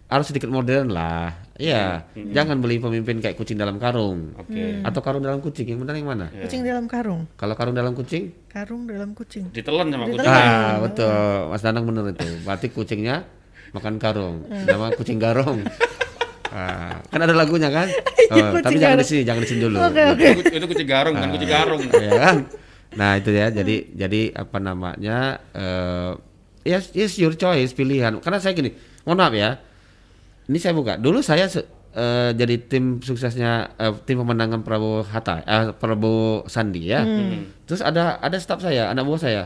[0.06, 1.34] harus sedikit modern lah.
[1.56, 4.36] Iya, jangan beli pemimpin kayak kucing dalam karung.
[4.36, 4.84] Oke.
[4.84, 5.65] Atau karung dalam kucing.
[5.71, 6.28] Yang benar yang mana?
[6.30, 7.25] Kucing dalam karung.
[7.39, 8.36] Kalau karung dalam kucing?
[8.51, 9.49] Karung dalam kucing.
[9.56, 10.30] Ditelan sama kucing.
[10.30, 11.47] Ah, betul.
[11.47, 12.28] Mas Danang bener itu.
[12.43, 13.23] Berarti kucingnya
[13.71, 14.43] makan karung.
[14.51, 15.63] Nama kucing garong.
[16.56, 17.91] Ah, kan ada lagunya kan?
[18.26, 19.06] Oh, kucing tapi jangan di garong.
[19.06, 19.78] sini, jangan di sini dulu.
[19.78, 20.26] Oke oke.
[20.34, 21.82] Itu, itu kucing garung, bukan kucing garung.
[22.10, 22.38] Ya kan?
[22.98, 23.48] Nah, itu ya.
[23.54, 25.18] Jadi jadi apa namanya?
[25.54, 26.12] eh
[26.65, 28.18] yes, yes your choice, pilihan.
[28.18, 28.74] Karena saya gini,
[29.06, 29.62] mohon maaf ya.
[30.50, 30.98] Ini saya buka.
[30.98, 37.06] Dulu saya eh, jadi tim suksesnya eh, tim pemenangan Prabowo Hatta, eh, Prabowo Sandi ya.
[37.70, 39.44] Terus ada ada staf saya, anak buah saya.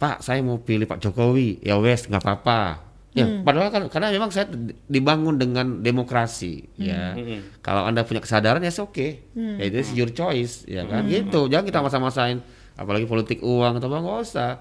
[0.00, 1.62] Pak, saya mau pilih Pak Jokowi.
[1.62, 2.89] Ya wes, nggak apa-apa.
[3.12, 4.46] Ya, padahal kan karena memang saya
[4.86, 7.18] dibangun dengan demokrasi, ya.
[7.58, 9.08] Kalau anda punya kesadaran ya oke,
[9.56, 11.02] ya itu is your choice, ya kan.
[11.04, 12.38] Gitu, jangan kita masa-masain,
[12.74, 14.52] apalagi politik uang atau apa nggak usah.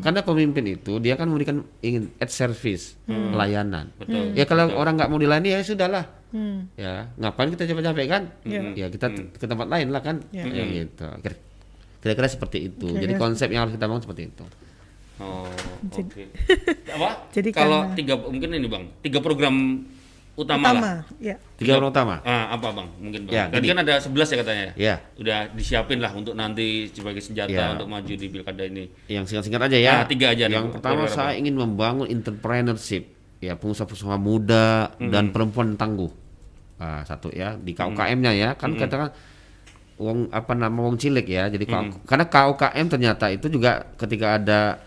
[0.00, 2.94] Karena pemimpin itu dia kan memberikan ingin at service,
[3.34, 3.90] layanan.
[3.96, 4.30] Betul.
[4.32, 6.06] Ya kalau orang nggak mau dilayani ya sudahlah.
[6.28, 6.68] Hmm.
[6.74, 8.22] Ya, ngapain kita capek-capek kan?
[8.74, 10.22] Ya kita t- ke tempat lain lah kan.
[10.30, 10.46] Ya.
[10.46, 11.02] Ya, gitu.
[11.18, 11.40] Kira-
[11.98, 12.86] Kira-kira seperti itu.
[12.86, 14.44] Jadi Kira-kira konsep yang harus kita bangun seperti itu.
[15.18, 15.50] Oh,
[15.88, 16.22] oke.
[16.94, 17.08] Apa?
[17.30, 19.82] Jadi kalau karena- tiga mungkin ini bang, tiga program
[20.34, 20.70] utama, lah.
[20.70, 21.34] Utama, ya.
[21.58, 22.14] Tiga orang utama.
[22.22, 22.88] Ah, apa bang?
[22.96, 23.34] Mungkin bang.
[23.34, 23.70] Ya, Tadi gini.
[23.74, 24.66] kan ada 11 ya katanya.
[24.78, 27.74] Ya, Udah disiapin lah untuk nanti sebagai senjata Ya.
[27.74, 28.86] untuk maju di pilkada ini.
[29.06, 29.92] yang singkat-singkat aja ya.
[29.92, 30.74] Ah, tiga aja nih, Yang Pak.
[30.78, 31.40] pertama Program saya apa?
[31.42, 33.02] ingin membangun entrepreneurship,
[33.38, 36.14] ya pengusaha-pengusaha muda dan perempuan tangguh.
[36.78, 39.10] Ah, satu ya di KUKM-nya ya, kan katakan
[39.98, 41.50] uang apa nama uang cilik ya.
[41.50, 44.78] Jadi KU karena KUKM ternyata itu juga ketika ada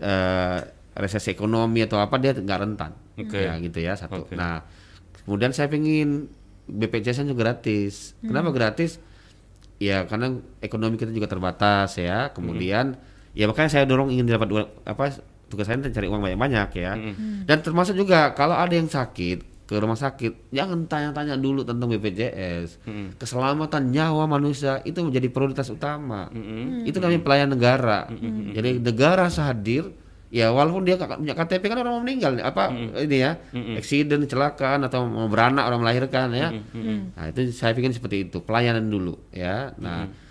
[0.00, 0.58] eh,
[0.94, 2.92] resesi ekonomi atau apa dia nggak rentan.
[3.18, 3.40] Oke.
[3.44, 4.26] Ya gitu ya satu.
[4.26, 4.34] Oke.
[4.34, 4.62] Nah,
[5.26, 6.30] kemudian saya pengen
[6.66, 8.18] BPJS juga gratis.
[8.24, 8.98] Kenapa gratis?
[9.82, 12.30] Ya karena ekonomi kita juga terbatas ya.
[12.34, 12.98] Kemudian
[13.34, 15.18] ya makanya saya dorong ingin dapat apa
[15.50, 16.92] tugas saya cari uang banyak-banyak ya.
[17.44, 22.84] Dan termasuk juga kalau ada yang sakit ke rumah sakit, jangan tanya-tanya dulu tentang BPJS.
[23.16, 26.28] Keselamatan nyawa manusia itu menjadi prioritas utama.
[26.84, 28.08] Itu namanya pelayan negara.
[28.52, 29.88] Jadi negara hadir
[30.34, 33.38] ya walaupun dia punya KTP kan orang mau meninggal apa ini ya
[33.78, 36.50] accident kecelakaan atau mau beranak orang melahirkan ya.
[37.14, 39.70] Nah itu saya pikir seperti itu pelayanan dulu ya.
[39.78, 40.23] Nah ke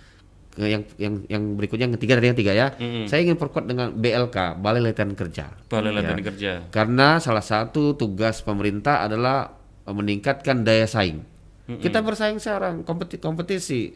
[0.56, 2.66] yang yang yang berikutnya yang ketiga dari yang tiga ya.
[3.04, 5.50] Saya ingin perkuat dengan BLK Balai Latihan Kerja.
[5.66, 5.96] Balai Ya.
[5.96, 6.52] Latihan Kerja.
[6.68, 9.50] karena salah satu tugas pemerintah adalah
[9.84, 11.20] meningkatkan daya saing.
[11.64, 13.88] Kita bersaing sekarang kompeti- kompetisi.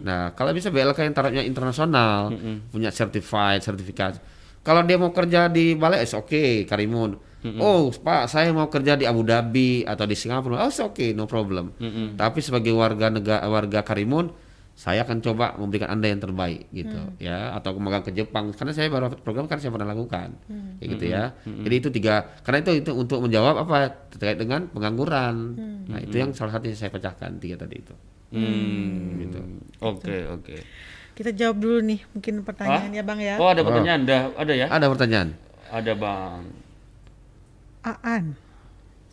[0.00, 2.28] Nah kalau bisa BLK yang tarafnya internasional
[2.68, 4.20] punya certified sertifikasi
[4.60, 7.16] kalau dia mau kerja di balai oke Karimun.
[7.54, 10.62] Oh pak saya mau kerja di Abu Dhabi atau di Singapura.
[10.62, 11.72] Oh it's okay no problem.
[12.14, 14.28] Tapi sebagai warga negara warga Karimun
[14.74, 17.54] saya akan coba memberikan anda yang terbaik gitu ya.
[17.54, 18.50] Atau magang ke Jepang.
[18.50, 20.34] Karena saya baru program kan saya pernah lakukan.
[20.82, 21.30] Kayak gitu ya.
[21.46, 24.10] Jadi itu tiga karena itu itu untuk menjawab apa?
[24.10, 25.34] Terkait dengan pengangguran.
[25.86, 27.94] Nah itu yang salah satu yang saya pecahkan tiga tadi itu.
[28.34, 29.22] Hmm.
[29.22, 29.38] Gitu.
[29.78, 30.56] Oke, oke.
[31.14, 33.38] Kita jawab dulu nih mungkin pertanyaannya Bang ya.
[33.38, 34.66] Oh, ada pertanyaan, ada ada ya?
[34.66, 35.28] ada pertanyaan.
[35.70, 36.42] Ada, Bang.
[37.86, 38.34] Aan.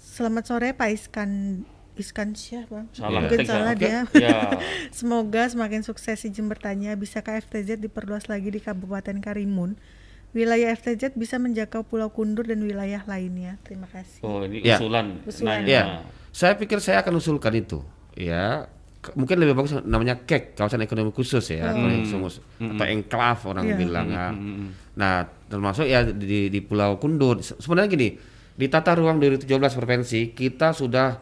[0.02, 1.62] Selamat sore Pak Iskan
[2.02, 2.90] Iskansyah Bang.
[2.92, 3.50] Salah Mungkin saya.
[3.54, 4.04] salah dia.
[4.12, 4.58] Ya.
[4.92, 6.94] Semoga semakin sukses izin bertanya.
[6.94, 9.78] Bisakah FTZ diperluas lagi di Kabupaten Karimun?
[10.32, 13.60] Wilayah FTZ bisa menjangkau Pulau Kundur dan wilayah lainnya.
[13.62, 14.20] Terima kasih.
[14.22, 14.76] Oh, ini Ya.
[14.76, 15.20] usulan.
[15.24, 15.62] Usulan.
[15.62, 15.70] nanya.
[15.70, 15.84] ya
[16.32, 17.84] saya pikir saya akan usulkan itu
[18.16, 18.64] ya
[19.14, 23.76] mungkin lebih bagus namanya KEK kawasan ekonomi khusus ya ekonomi khusus atau enclave orang Iya.
[23.76, 24.28] bilang ya.
[24.94, 25.14] nah
[25.46, 28.10] termasuk ya di, di Pulau Kundur Se- sebenarnya gini
[28.54, 29.44] di tata ruang 2017
[29.76, 31.20] provinsi kita sudah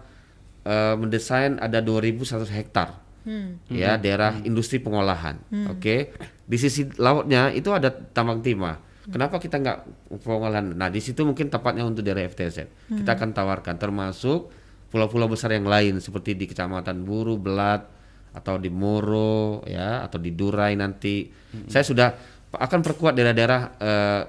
[0.69, 3.09] eh, mendesain ada 2.100 hektar.
[3.19, 3.59] Hmm.
[3.67, 5.35] ya daerah industri pengolahan
[5.67, 6.15] oke?
[6.49, 8.79] Di sisi lautnya itu ada tambang timah.
[9.11, 9.79] Kenapa kita nggak
[10.23, 10.71] pengolahan?
[10.71, 12.57] Nah di situ mungkin tepatnya untuk daerah FTZ
[12.89, 14.49] kita akan tawarkan termasuk
[14.89, 17.85] pulau-pulau besar yang lain seperti di kecamatan Buru Belat
[18.33, 21.27] atau di Moro ya atau di Durai nanti.
[21.67, 22.09] Saya sudah
[22.55, 24.21] akan perkuat daerah-daerah eh,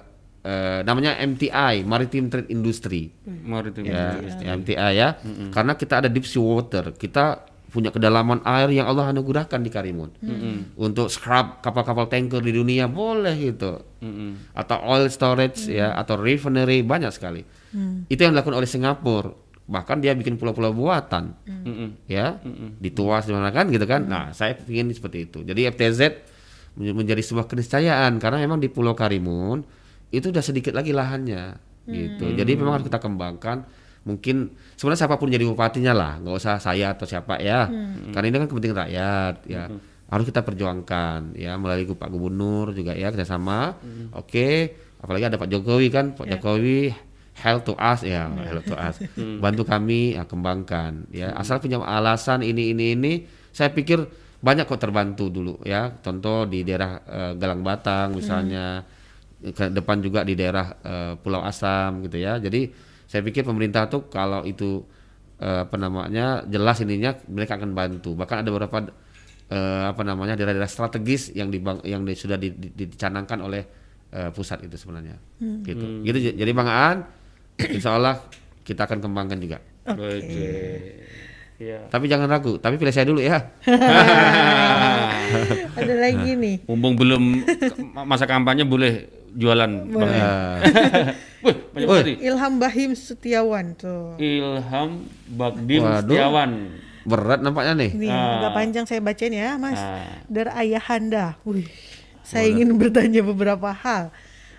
[0.43, 3.85] eh, namanya MTI Maritime Trade Industry Maritim.
[3.87, 4.21] ya,
[4.55, 5.09] MTA ya.
[5.51, 7.25] Karena kita ada deep sea water, kita
[7.71, 10.11] punya kedalaman air yang Allah anugerahkan di Karimun.
[10.77, 13.79] Untuk scrub kapal-kapal tanker di dunia boleh gitu.
[14.53, 17.47] Atau oil storage ya, atau refinery banyak sekali.
[18.07, 19.31] Itu yang dilakukan oleh Singapura.
[19.71, 21.31] Bahkan dia bikin pulau-pulau buatan.
[22.09, 22.43] Ya,
[22.77, 24.03] dituas di mana kan gitu kan.
[24.03, 25.47] Nah, saya ingin seperti itu.
[25.47, 26.01] Jadi FTZ
[26.75, 29.63] menj- menjadi sebuah keniscayaan karena memang di Pulau Karimun
[30.11, 32.35] itu udah sedikit lagi lahannya gitu.
[32.35, 33.67] Jadi memang harus kita kembangkan.
[34.01, 37.69] Mungkin sebenarnya siapa pun jadi bupatinya lah, nggak usah saya atau siapa ya.
[38.15, 39.65] Karena ini kan kepentingan rakyat ya.
[40.11, 43.77] Harus kita perjuangkan ya melalui Pak Gubernur juga ya kerjasama.
[44.17, 46.91] Oke, apalagi ada Pak Jokowi kan, Pak Jokowi
[47.41, 48.99] help to us ya, help to us.
[49.45, 51.31] Bantu kami ya, kembangkan ya.
[51.37, 53.13] Asal punya alasan ini ini ini,
[53.53, 54.03] saya pikir
[54.41, 55.93] banyak kok terbantu dulu ya.
[56.01, 58.81] Contoh di daerah eh, Galang Batang misalnya
[59.41, 62.37] ke depan juga di daerah eh, Pulau Asam gitu ya.
[62.37, 62.69] Jadi
[63.05, 64.85] saya pikir pemerintah tuh kalau itu
[65.37, 68.13] eh, apa namanya jelas ininya mereka akan bantu.
[68.13, 68.77] Bahkan ada beberapa
[69.49, 73.63] eh, apa namanya daerah-daerah strategis yang dibang, yang di- sudah di- di- dicanangkan oleh
[74.13, 75.17] eh, pusat itu sebenarnya.
[75.41, 76.05] Gitu.
[76.05, 76.99] Gitu j- jadi Bang Aan
[77.57, 78.21] insya Allah
[78.61, 79.57] kita akan kembangkan juga.
[79.89, 80.53] Oke.
[81.61, 81.85] Ya.
[81.89, 83.37] Tapi jangan ragu, tapi pilih saya dulu ya.
[85.77, 86.57] Ada lagi nih.
[86.65, 87.45] Mumpung belum
[88.05, 89.71] masa kampanye boleh jualan.
[89.89, 90.11] Bang.
[91.41, 92.03] Wih, banyak Wih.
[92.05, 92.17] nih.
[92.27, 94.17] Ilham Bahim Setiawan tuh.
[94.17, 96.03] Ilham Bagdim Waduh.
[96.07, 96.51] Setiawan.
[97.01, 97.91] Berat nampaknya nih.
[97.97, 99.81] Ini agak panjang saya bacain ya, Mas.
[99.81, 100.21] Ah.
[100.29, 101.41] Dari Ayahanda.
[101.49, 101.67] Wih.
[102.21, 104.13] Saya ingin bertanya beberapa hal.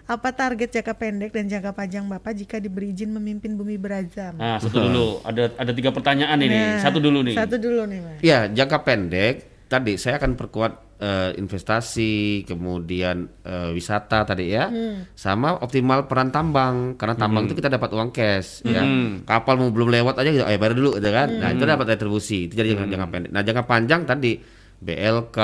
[0.10, 4.36] Apa target jangka pendek dan jangka panjang Bapak jika diberi izin memimpin bumi berazam?
[4.36, 5.08] Nah, satu dulu.
[5.30, 6.52] Ada ada tiga pertanyaan ini.
[6.52, 7.36] Nah, Satu dulu nih.
[7.38, 8.18] Satu dulu nih, Mas.
[8.20, 14.70] Ya, jangka pendek tadi saya akan perkuat eh, investasi, kemudian eh, wisata tadi ya,
[15.18, 18.86] sama optimal peran tambang karena tambang itu kita dapat uang cash ya.
[19.26, 21.28] Kapal mau belum lewat aja gitu, eh bayar dulu gitu kan.
[21.34, 22.46] Nah, itu dapat retribusi.
[22.46, 23.32] Itu jadi jangka, jangka pendek.
[23.34, 24.38] Nah, jangka panjang tadi
[24.82, 25.38] BLK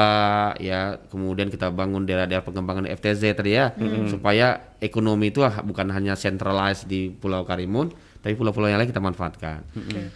[0.65, 3.70] ya, kemudian kita bangun daerah-daerah pengembangan FTZ tadi ya,
[4.10, 8.99] supaya ekonomi itu ah, bukan hanya centralized di Pulau Karimun, tapi pulau-pulau yang lain kita
[8.99, 9.62] manfaatkan.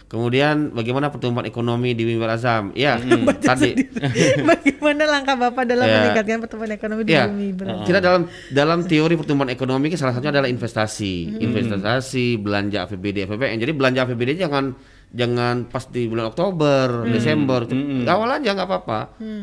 [0.06, 2.70] Kemudian bagaimana pertumbuhan ekonomi di Mimbar Azam?
[2.72, 2.98] Ya,
[3.42, 3.72] tadi.
[4.42, 5.94] Bagaimana langkah Bapak dalam Ya.
[5.98, 7.84] meningkatkan pertumbuhan ekonomi di bumi berazam?
[7.84, 13.56] kita dalam dalam teori pertumbuhan ekonomi salah satunya adalah investasi, investasi, belanja APBD, APBN.
[13.58, 14.74] Jadi belanja APBD jangan
[15.12, 17.68] jangan pas di bulan Oktober, Desember,
[18.06, 19.00] awal aja nggak apa-apa.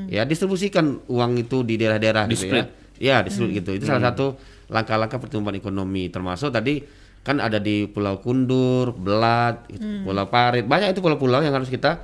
[0.08, 2.66] Ya distribusikan uang itu di daerah-daerah gitu ya.
[3.00, 3.72] Ya distribut gitu.
[3.78, 4.36] Itu salah satu
[4.68, 6.10] langkah-langkah pertumbuhan ekonomi.
[6.10, 6.84] Termasuk tadi
[7.22, 10.04] kan ada di Pulau Kundur, Belat, Hmm.
[10.04, 12.00] Pulau Parit, banyak itu pulau-pulau yang harus kita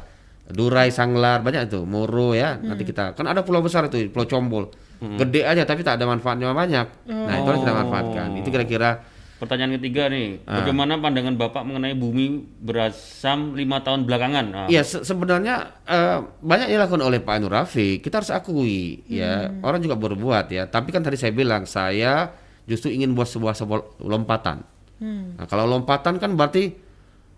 [0.45, 2.53] Durai, Sanglar, banyak itu, Moro ya.
[2.55, 2.91] Nanti Hmm.
[2.93, 4.69] kita kan ada pulau besar itu, Pulau Combol.
[4.95, 6.87] Gede aja tapi tak ada manfaatnya banyak.
[7.05, 8.27] Nah, itu harus kita manfaatkan.
[8.37, 8.91] Itu kira-kira
[9.35, 10.63] Pertanyaan ketiga nih, Ah.
[10.63, 14.45] bagaimana pandangan Bapak mengenai bumi berasam lima tahun belakangan?
[14.55, 17.99] Ah, Iya se- sebenarnya eh, banyak dilakukan oleh Pak Nur Rafiq.
[17.99, 20.63] Kita harus akui ya orang juga berbuat ya.
[20.65, 22.31] Tapi kan tadi saya bilang saya
[22.63, 24.63] justru ingin buat sebuah sebuah lompatan.
[25.01, 26.71] Nah kalau lompatan kan berarti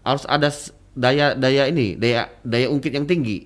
[0.02, 0.50] harus ada
[0.94, 3.46] daya daya ini daya daya ungkit yang tinggi.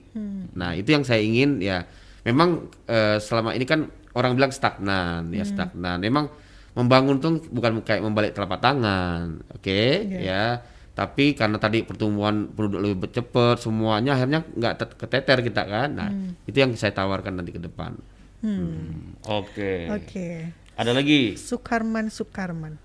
[0.51, 1.83] Nah itu yang saya ingin ya.
[2.21, 5.97] Memang eh, selama ini kan orang bilang stagnan ya stagnan.
[5.99, 6.27] Memang
[6.71, 9.81] membangun tuh bukan kayak membalik telapak tangan, oke
[10.21, 10.59] ya.
[10.91, 15.89] Tapi karena tadi pertumbuhan penduduk lebih cepat, semuanya akhirnya nggak tet- keteter kita kan.
[15.91, 16.09] Nah
[16.43, 17.95] itu yang saya tawarkan nanti ke depan.
[18.43, 19.87] Hmm, Oke.
[19.87, 20.51] Oke.
[20.75, 21.37] Ada lagi?
[21.37, 22.75] Sukarman Sukarman.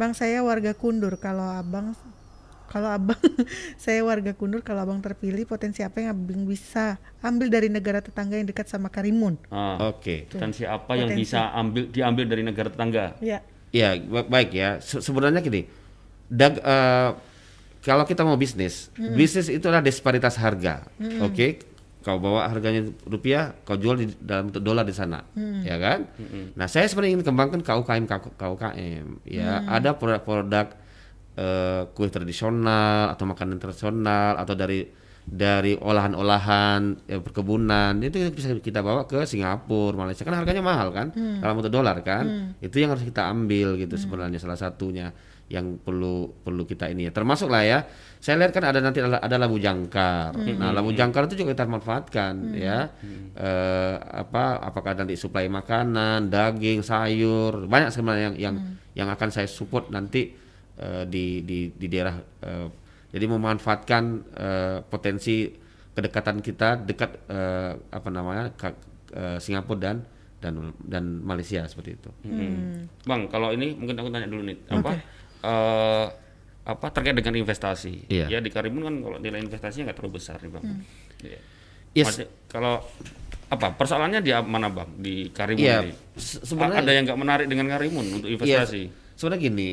[0.00, 1.92] Bang saya warga Kundur kalau abang
[2.72, 3.20] kalau abang
[3.84, 8.40] saya warga Kundur kalau abang terpilih potensi apa yang abang bisa ambil dari negara tetangga
[8.40, 9.36] yang dekat sama Karimun?
[9.52, 10.24] Ah, Oke.
[10.24, 11.28] potensi apa yang Potensi.
[11.28, 13.12] bisa ambil diambil dari negara tetangga?
[13.20, 13.44] Ya.
[13.68, 14.80] Ya ba- baik ya.
[14.80, 15.68] Se- sebenarnya gini,
[16.32, 17.10] dag, eh,
[17.84, 20.88] kalau kita mau bisnis, bisnis itu adalah disparitas harga.
[21.20, 21.60] Oke,
[22.00, 25.20] kau bawa harganya rupiah, kau jual di dalam bentuk dolar di sana,
[25.60, 26.08] ya kan?
[26.56, 28.04] Nah saya sebenarnya ingin kembangkan KUKM
[28.40, 29.06] KUKM.
[29.28, 30.72] Ya ada produk-produk
[31.36, 34.88] eh, kue tradisional atau makanan tradisional atau dari
[35.20, 38.00] dari olahan-olahan ya, perkebunan.
[38.00, 40.24] Itu bisa kita bawa ke Singapura, Malaysia.
[40.24, 41.12] Kan harganya mahal kan?
[41.12, 42.56] Dalam bentuk dolar kan?
[42.58, 45.12] Itu yang harus kita ambil gitu sebenarnya salah satunya
[45.50, 47.12] yang perlu perlu kita ini ya.
[47.12, 47.78] Termasuk lah ya
[48.20, 50.36] saya lihat kan ada nanti ada, ada labu jangkar.
[50.60, 52.92] Nah labu jangkar itu juga kita manfaatkan ya.
[53.32, 58.56] Eh, apa apakah nanti suplai makanan daging sayur banyak sebenarnya yang yang
[58.92, 60.36] yang akan saya support nanti
[60.76, 62.68] eh, di di di daerah eh,
[63.08, 64.02] jadi memanfaatkan
[64.36, 65.48] eh, potensi
[65.96, 68.76] kedekatan kita dekat eh, apa namanya ka-
[69.16, 69.96] eh, Singapura dan
[70.44, 72.10] dan dan Malaysia seperti itu.
[72.28, 72.84] Mm-mm.
[73.08, 74.90] Bang, kalau ini mungkin aku tanya dulu nih, apa
[75.44, 76.06] eh,
[76.70, 78.06] apa terkait dengan investasi?
[78.06, 78.26] Iya.
[78.28, 80.64] Ya di Karimun kan kalau nilai investasinya nggak terlalu besar nih bang.
[81.20, 81.40] Iya.
[81.90, 82.06] Yes.
[82.06, 82.74] Maksudnya, kalau
[83.50, 85.92] apa persoalannya di mana bang di Karimun Iya, ini?
[86.14, 88.82] se- A- sebenarnya- ada yang nggak menarik dengan Karimun untuk investasi?
[88.86, 89.70] Iya, sebenarnya gini,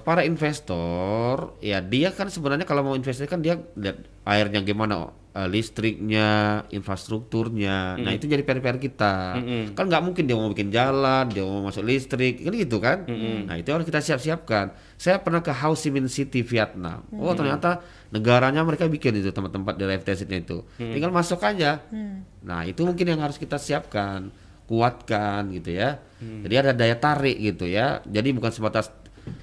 [0.00, 5.48] para investor ya dia kan sebenarnya kalau mau investasi kan dia lihat airnya gimana, eh,
[5.50, 7.98] listriknya, infrastrukturnya.
[7.98, 9.36] Nah itu jadi PR-PR kita.
[9.74, 13.04] Kan nggak mungkin dia mau bikin jalan, dia mau masuk listrik, kan gitu kan.
[13.50, 14.70] Nah itu harus kita siap-siapkan.
[14.94, 17.02] Saya pernah ke Ho Chi Minh City Vietnam.
[17.18, 17.82] Oh ternyata
[18.14, 20.62] negaranya mereka bikin itu tempat-tempat di nya itu.
[20.78, 21.82] Tinggal masuk aja.
[22.46, 24.30] Nah itu mungkin yang harus kita siapkan,
[24.70, 25.98] kuatkan gitu ya.
[26.22, 27.98] Jadi ada daya tarik gitu ya.
[28.06, 29.01] Jadi bukan sebatas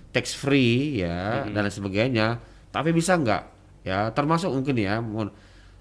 [0.10, 2.42] tax free ya dan lain sebagainya,
[2.74, 3.44] tapi bisa nggak?
[3.86, 5.00] Ya termasuk mungkin ya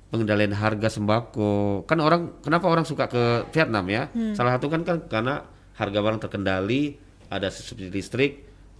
[0.09, 1.85] pengendalian harga sembako.
[1.85, 4.09] Kan orang kenapa orang suka ke Vietnam ya?
[4.37, 5.45] Salah satu kan kan karena
[5.79, 6.97] harga barang terkendali,
[7.31, 8.33] ada subsidi listrik,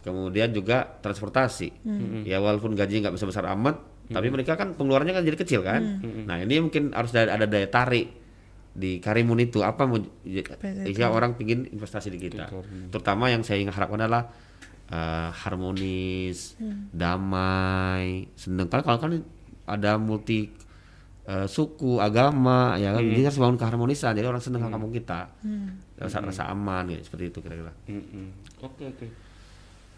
[0.03, 1.85] kemudian juga transportasi.
[2.25, 6.01] Ya walaupun gaji nggak besar-besar amat, tapi mereka kan pengeluarannya kan jadi kecil kan.
[6.29, 8.09] Nah ini mungkin harus ada, ada daya tarik
[8.73, 9.61] di Karimun itu.
[9.61, 12.49] Apa mau jika orang pingin investasi di kita.
[12.89, 14.29] Terutama yang saya harapkan adalah
[14.89, 16.57] eh, harmonis,
[16.91, 18.67] damai, senang.
[18.73, 19.13] Kalau kalau kan
[19.69, 20.49] ada multi
[21.29, 24.17] eh, suku, agama, ya kan, kita harus bangun keharmonisan.
[24.17, 25.29] Jadi orang senang sama kampung kita,
[26.01, 27.73] rasa rasa aman, ya seperti itu kira-kira.
[27.85, 28.33] Mm-mm.
[28.65, 29.28] Oke oke.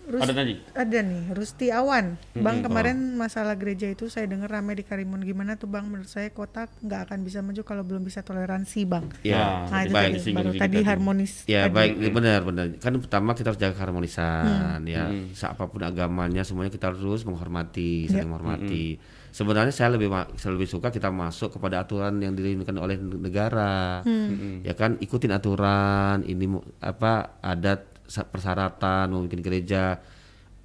[0.02, 0.54] Rus- Ada lagi?
[0.72, 2.18] Ada nih, Rusti Awan.
[2.34, 5.20] Bang kemarin masalah gereja itu saya dengar rame di Karimun.
[5.20, 5.86] Gimana tuh Bang?
[5.86, 9.06] Menurut saya kota nggak akan bisa maju kalau belum bisa toleransi Bang.
[9.20, 10.12] Ya, Nah itu baik.
[10.16, 10.78] tadi, baru tadi tadi.
[10.82, 11.32] harmonis.
[11.44, 11.74] Ya tadi.
[11.76, 16.90] baik benar benar kan pertama kita harus jaga keharmonisan ya siapa pun agamanya semuanya kita
[16.90, 18.98] harus menghormati saling menghormati
[19.30, 24.02] sebenarnya saya lebih saya lebih suka kita masuk kepada aturan yang dirindukan oleh negara
[24.60, 30.02] ya kan ikutin aturan ini apa adat persyaratan mau bikin gereja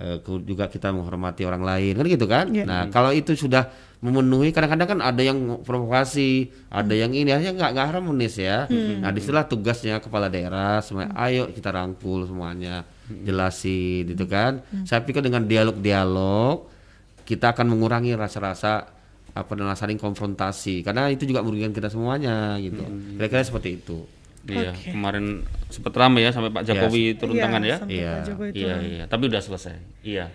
[0.01, 2.45] eh, juga kita menghormati orang lain kan gitu kan?
[2.49, 2.65] Iya.
[2.65, 3.69] nah kalau itu sudah
[4.03, 8.69] memenuhi kadang-kadang kan ada yang provokasi ada yang ini akhirnya nggak nggak harmonis ya.
[9.01, 14.62] Nah di situlah tugasnya kepala daerah semua ayo kita rangkul semuanya jelasin gitu kan?
[14.86, 16.69] Saya pikir dengan dialog-dialog
[17.25, 18.93] kita akan mengurangi rasa-rasa
[19.36, 22.86] apa dan saling konfrontasi karena itu juga merugikan kita semuanya gitu.
[23.17, 24.05] Kira-kira seperti itu
[24.45, 27.77] Iya, kemarin sempat ramai ya sampai Pak Jokowi turun Iya, tangan ya.
[27.79, 28.49] sampai Iya, Pak Jokowi.
[28.53, 29.75] Iya, iya, tapi udah selesai.
[30.01, 30.25] Iya.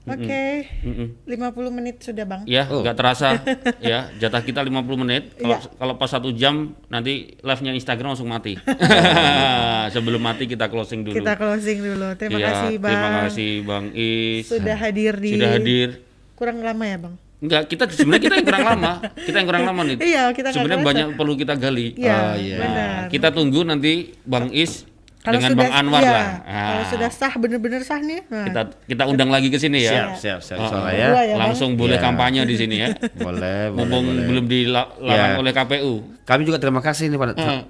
[0.00, 0.64] Oke.
[0.80, 1.08] Mm-mm.
[1.28, 2.42] 50 menit sudah, Bang.
[2.48, 2.80] Ya, Oh.
[2.80, 3.36] nggak terasa
[3.84, 5.36] ya jatah kita 50 menit.
[5.36, 5.76] Kalau Iya.
[5.76, 8.56] kalau pas satu jam nanti live-nya Instagram langsung mati.
[9.94, 11.14] Sebelum mati kita closing dulu.
[11.14, 12.16] Kita closing dulu.
[12.16, 12.90] Terima Iya, kasih, Bang.
[12.90, 14.48] Terima kasih Bang Is.
[14.48, 15.88] Sudah hadir di Sudah hadir.
[16.32, 17.14] Kurang lama ya, Bang?
[17.40, 18.92] Enggak, kita sebenarnya kita yang kurang lama.
[19.16, 19.96] Kita yang kurang lama nih.
[19.96, 20.90] Iya, kita Sebenarnya kerasa.
[20.92, 21.88] banyak perlu kita gali.
[21.96, 22.56] Iya, Oh, iya.
[22.60, 23.00] benar.
[23.08, 24.84] Kita tunggu nanti Bang Is
[25.20, 26.28] Kalau dengan sudah Bang Anwar iya, lah.
[26.40, 28.24] Kalau Ah, sudah sah bener-bener sah nih.
[28.24, 30.16] Nah, kita kita undang lagi ke sini ya.
[30.16, 30.58] Siap, siap, siap.
[30.64, 31.12] Oh, ya.
[31.12, 31.52] ya, Bang?
[31.52, 32.04] Langsung boleh Iya.
[32.04, 32.88] kampanye di sini ya.
[32.96, 34.24] Boleh, boleh, Mumpung boleh.
[34.24, 35.36] belum dilarang Iya.
[35.36, 35.92] oleh KPU.
[36.24, 37.68] Kami juga terima kasih nih pada Hmm.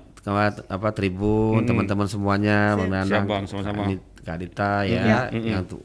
[0.68, 3.82] apa Tribun, teman-teman semuanya, Bang Siap, Nanang, Bang, sama-sama.
[3.86, 5.82] Kak Kak Dita ya, yang tuh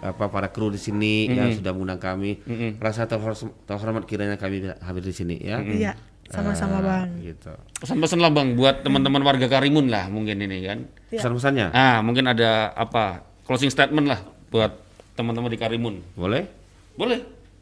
[0.00, 2.40] apa para kru di sini yang sudah mengundang kami.
[2.76, 5.60] Rasa terhormat, terhormat kiranya kami hadir di sini ya.
[5.60, 5.92] Iya,
[6.26, 7.08] sama-sama, Ah, Bang.
[7.20, 7.52] Gitu.
[7.78, 10.78] Pesan-pesan lah Bang buat teman-teman warga Karimun lah mungkin ini kan.
[11.10, 11.20] Iya.
[11.20, 13.26] Pesan-pesannya Ah, mungkin ada apa?
[13.44, 14.72] Closing statement lah buat
[15.14, 16.00] teman-teman di Karimun.
[16.14, 16.46] boleh?
[16.94, 17.20] Boleh?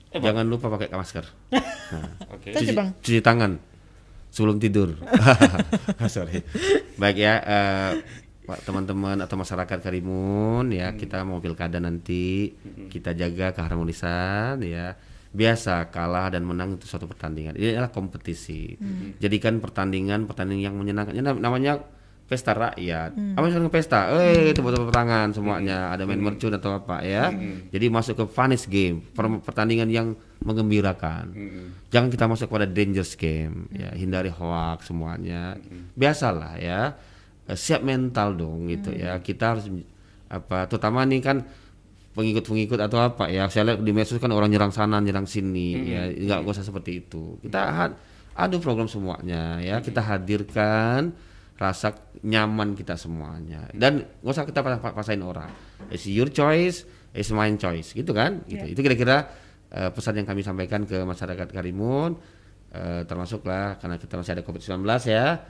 [0.09, 0.33] Eh, Bang.
[0.37, 1.25] Jangan lupa pakai masker.
[2.35, 2.53] Oke.
[2.53, 2.89] Terus, cuci, Bang.
[3.01, 3.57] cuci tangan
[4.29, 4.95] sebelum tidur.
[6.09, 6.45] Sorry.
[6.97, 7.91] Baik ya, eh,
[8.49, 12.57] Pak teman-teman atau masyarakat Karimun ya, kita mau pilkada nanti
[12.89, 14.97] kita jaga keharmonisan ya.
[15.29, 17.53] Biasa kalah dan menang itu suatu pertandingan.
[17.53, 18.73] Ini adalah kompetisi.
[19.21, 21.13] Jadikan pertandingan pertandingan yang menyenangkan.
[21.13, 21.77] Ini nam- namanya
[22.25, 23.13] pesta rakyat.
[23.37, 24.09] Apa yang pesta?
[24.17, 25.93] Eh, tepuk-tepuk tangan semuanya.
[25.93, 27.29] Ada main mercun atau apa ya.
[27.69, 31.37] Jadi masuk ke finish game, per- pertandingan yang mengembirakan.
[31.89, 35.61] Jangan kita masuk pada dangerous game ya, hindari hoax semuanya.
[35.93, 36.97] Biasalah ya.
[37.49, 39.17] Eh, Siap mental dong gitu ya.
[39.25, 39.67] Kita harus
[40.29, 41.41] apa terutama nih kan
[42.13, 43.49] pengikut-pengikut atau apa ya.
[43.49, 46.03] Saya lihat di medsos kan orang nyerang sana, nyerang sini ya.
[46.13, 47.41] Enggak usah seperti itu.
[47.41, 47.93] Kita had,
[48.37, 49.81] adu program semuanya ya.
[49.81, 51.17] Kita hadirkan
[51.59, 53.67] rasa nyaman kita semuanya.
[53.73, 55.49] Dan nggak usah kita pas- pasain orang.
[55.89, 56.85] It's your choice
[57.17, 57.97] it's my choice.
[57.97, 58.45] Gitu kan?
[58.45, 58.77] Gitu.
[58.77, 59.25] Itu kira-kira
[59.73, 62.17] eh, pesan yang kami sampaikan ke masyarakat Karimun
[62.71, 65.43] eh, termasuklah karena kita masih ada COVID-19 ya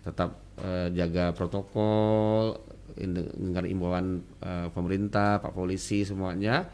[0.00, 2.58] tetap eh, jaga protokol
[2.94, 4.06] dengar imbauan
[4.38, 6.66] eh, pemerintah Pak Polisi semuanya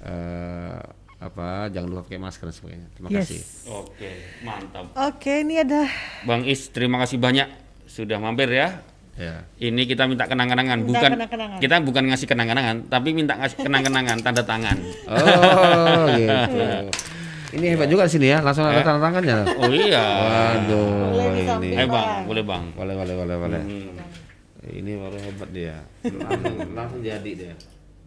[0.00, 0.80] eh,
[1.16, 3.30] apa jangan lupa pakai masker dan sebagainya terima Yes.
[3.30, 4.10] kasih Oke,
[4.42, 4.84] mantap.
[4.98, 5.86] Oke, ini ada
[6.22, 7.46] Bang Is, terima kasih banyak
[7.86, 8.82] sudah mampir ya.
[9.14, 11.58] ya Ini kita minta kenang-kenangan, bukan kenang-kenangan.
[11.62, 14.76] kita bukan ngasih kenang-kenangan, tapi minta ngasih kenang-kenangan tanda tangan.
[15.06, 16.66] Oh gitu.
[17.52, 19.44] Ini hebat juga di sini ya, langsung ada tanda tangannya.
[19.60, 20.04] Oh iya.
[20.24, 21.68] Waduh, Boleh ini.
[21.76, 22.64] Eh bang, boleh bang.
[22.72, 23.62] Boleh, boleh, boleh, boleh.
[23.62, 24.72] Hmm.
[24.72, 25.76] Ini baru hebat dia.
[26.00, 27.54] Langsung, langsung jadi dia.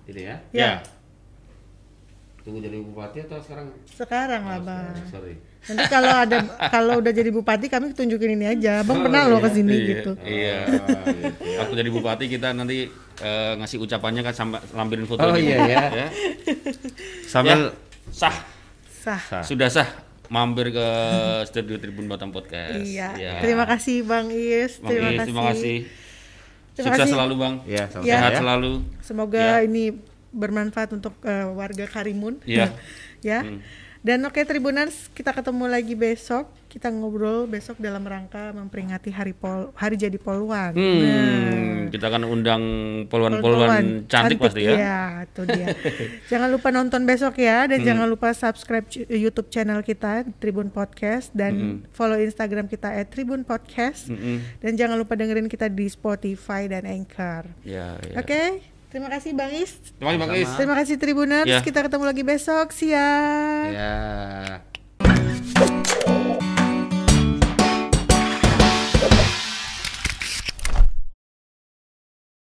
[0.10, 0.36] Ini ya.
[0.50, 0.72] Ya.
[2.42, 3.74] Tunggu jadi bupati atau sekarang?
[3.90, 4.94] sekarang lah, Bang.
[5.10, 5.34] Sorry.
[5.66, 6.38] Nanti kalau ada
[6.70, 8.86] kalau udah jadi bupati kami tunjukin ini aja.
[8.86, 10.14] Bang pernah loh ke sini gitu.
[10.22, 10.70] Iya.
[11.66, 12.86] Aku jadi bupati kita nanti
[13.22, 15.26] eh, ngasih ucapannya kan sampai lampirin foto.
[15.26, 15.50] Oh gitu.
[15.50, 15.78] iya ya.
[15.90, 16.08] Ya.
[17.26, 17.74] Sambil
[18.14, 18.38] Sah,
[19.06, 19.22] Sah.
[19.22, 19.44] Sah.
[19.46, 19.86] sudah sah
[20.28, 20.88] mampir ke
[21.54, 22.82] studio Tribun Batam Podcast.
[22.82, 23.14] Iya.
[23.14, 23.34] Ya.
[23.38, 24.82] Terima kasih Bang Is.
[24.82, 25.26] Bang terima, Is, kasih.
[25.30, 25.78] terima kasih.
[26.76, 27.14] Terima Sukses kasih.
[27.14, 27.56] selalu bang.
[27.70, 28.18] ya, sama Ya.
[28.20, 28.40] Sehat ya.
[28.42, 28.72] selalu.
[29.00, 29.84] Semoga ini
[30.36, 32.42] bermanfaat untuk eh, warga Karimun.
[32.44, 32.74] Iya.
[33.30, 33.46] ya.
[33.46, 33.62] Hmm.
[34.06, 36.46] Dan oke Tribuners, kita ketemu lagi besok.
[36.70, 40.78] Kita ngobrol besok dalam rangka memperingati Hari Pol Hari Jadi Poluan.
[40.78, 42.64] Hmm, kita akan undang
[43.10, 44.76] poluan-poluan cantik, pasti ya.
[44.78, 45.68] Iya, itu dia.
[46.32, 47.88] jangan lupa nonton besok ya dan Hmm.
[47.88, 54.44] jangan lupa subscribe YouTube channel kita Tribun Podcast dan follow Instagram kita @tribun podcast Mm-mm.
[54.62, 57.50] dan jangan lupa dengerin kita di Spotify dan Anchor.
[57.66, 58.22] Ya, ya.
[58.22, 58.62] Oke,
[58.96, 59.76] Terima kasih Bang Is.
[60.00, 60.50] Terima kasih Bang Is.
[60.56, 61.52] Terima kasih Tribuners.
[61.52, 61.60] Ya.
[61.60, 63.68] Kita ketemu lagi besok siang.
[63.76, 64.64] Ya.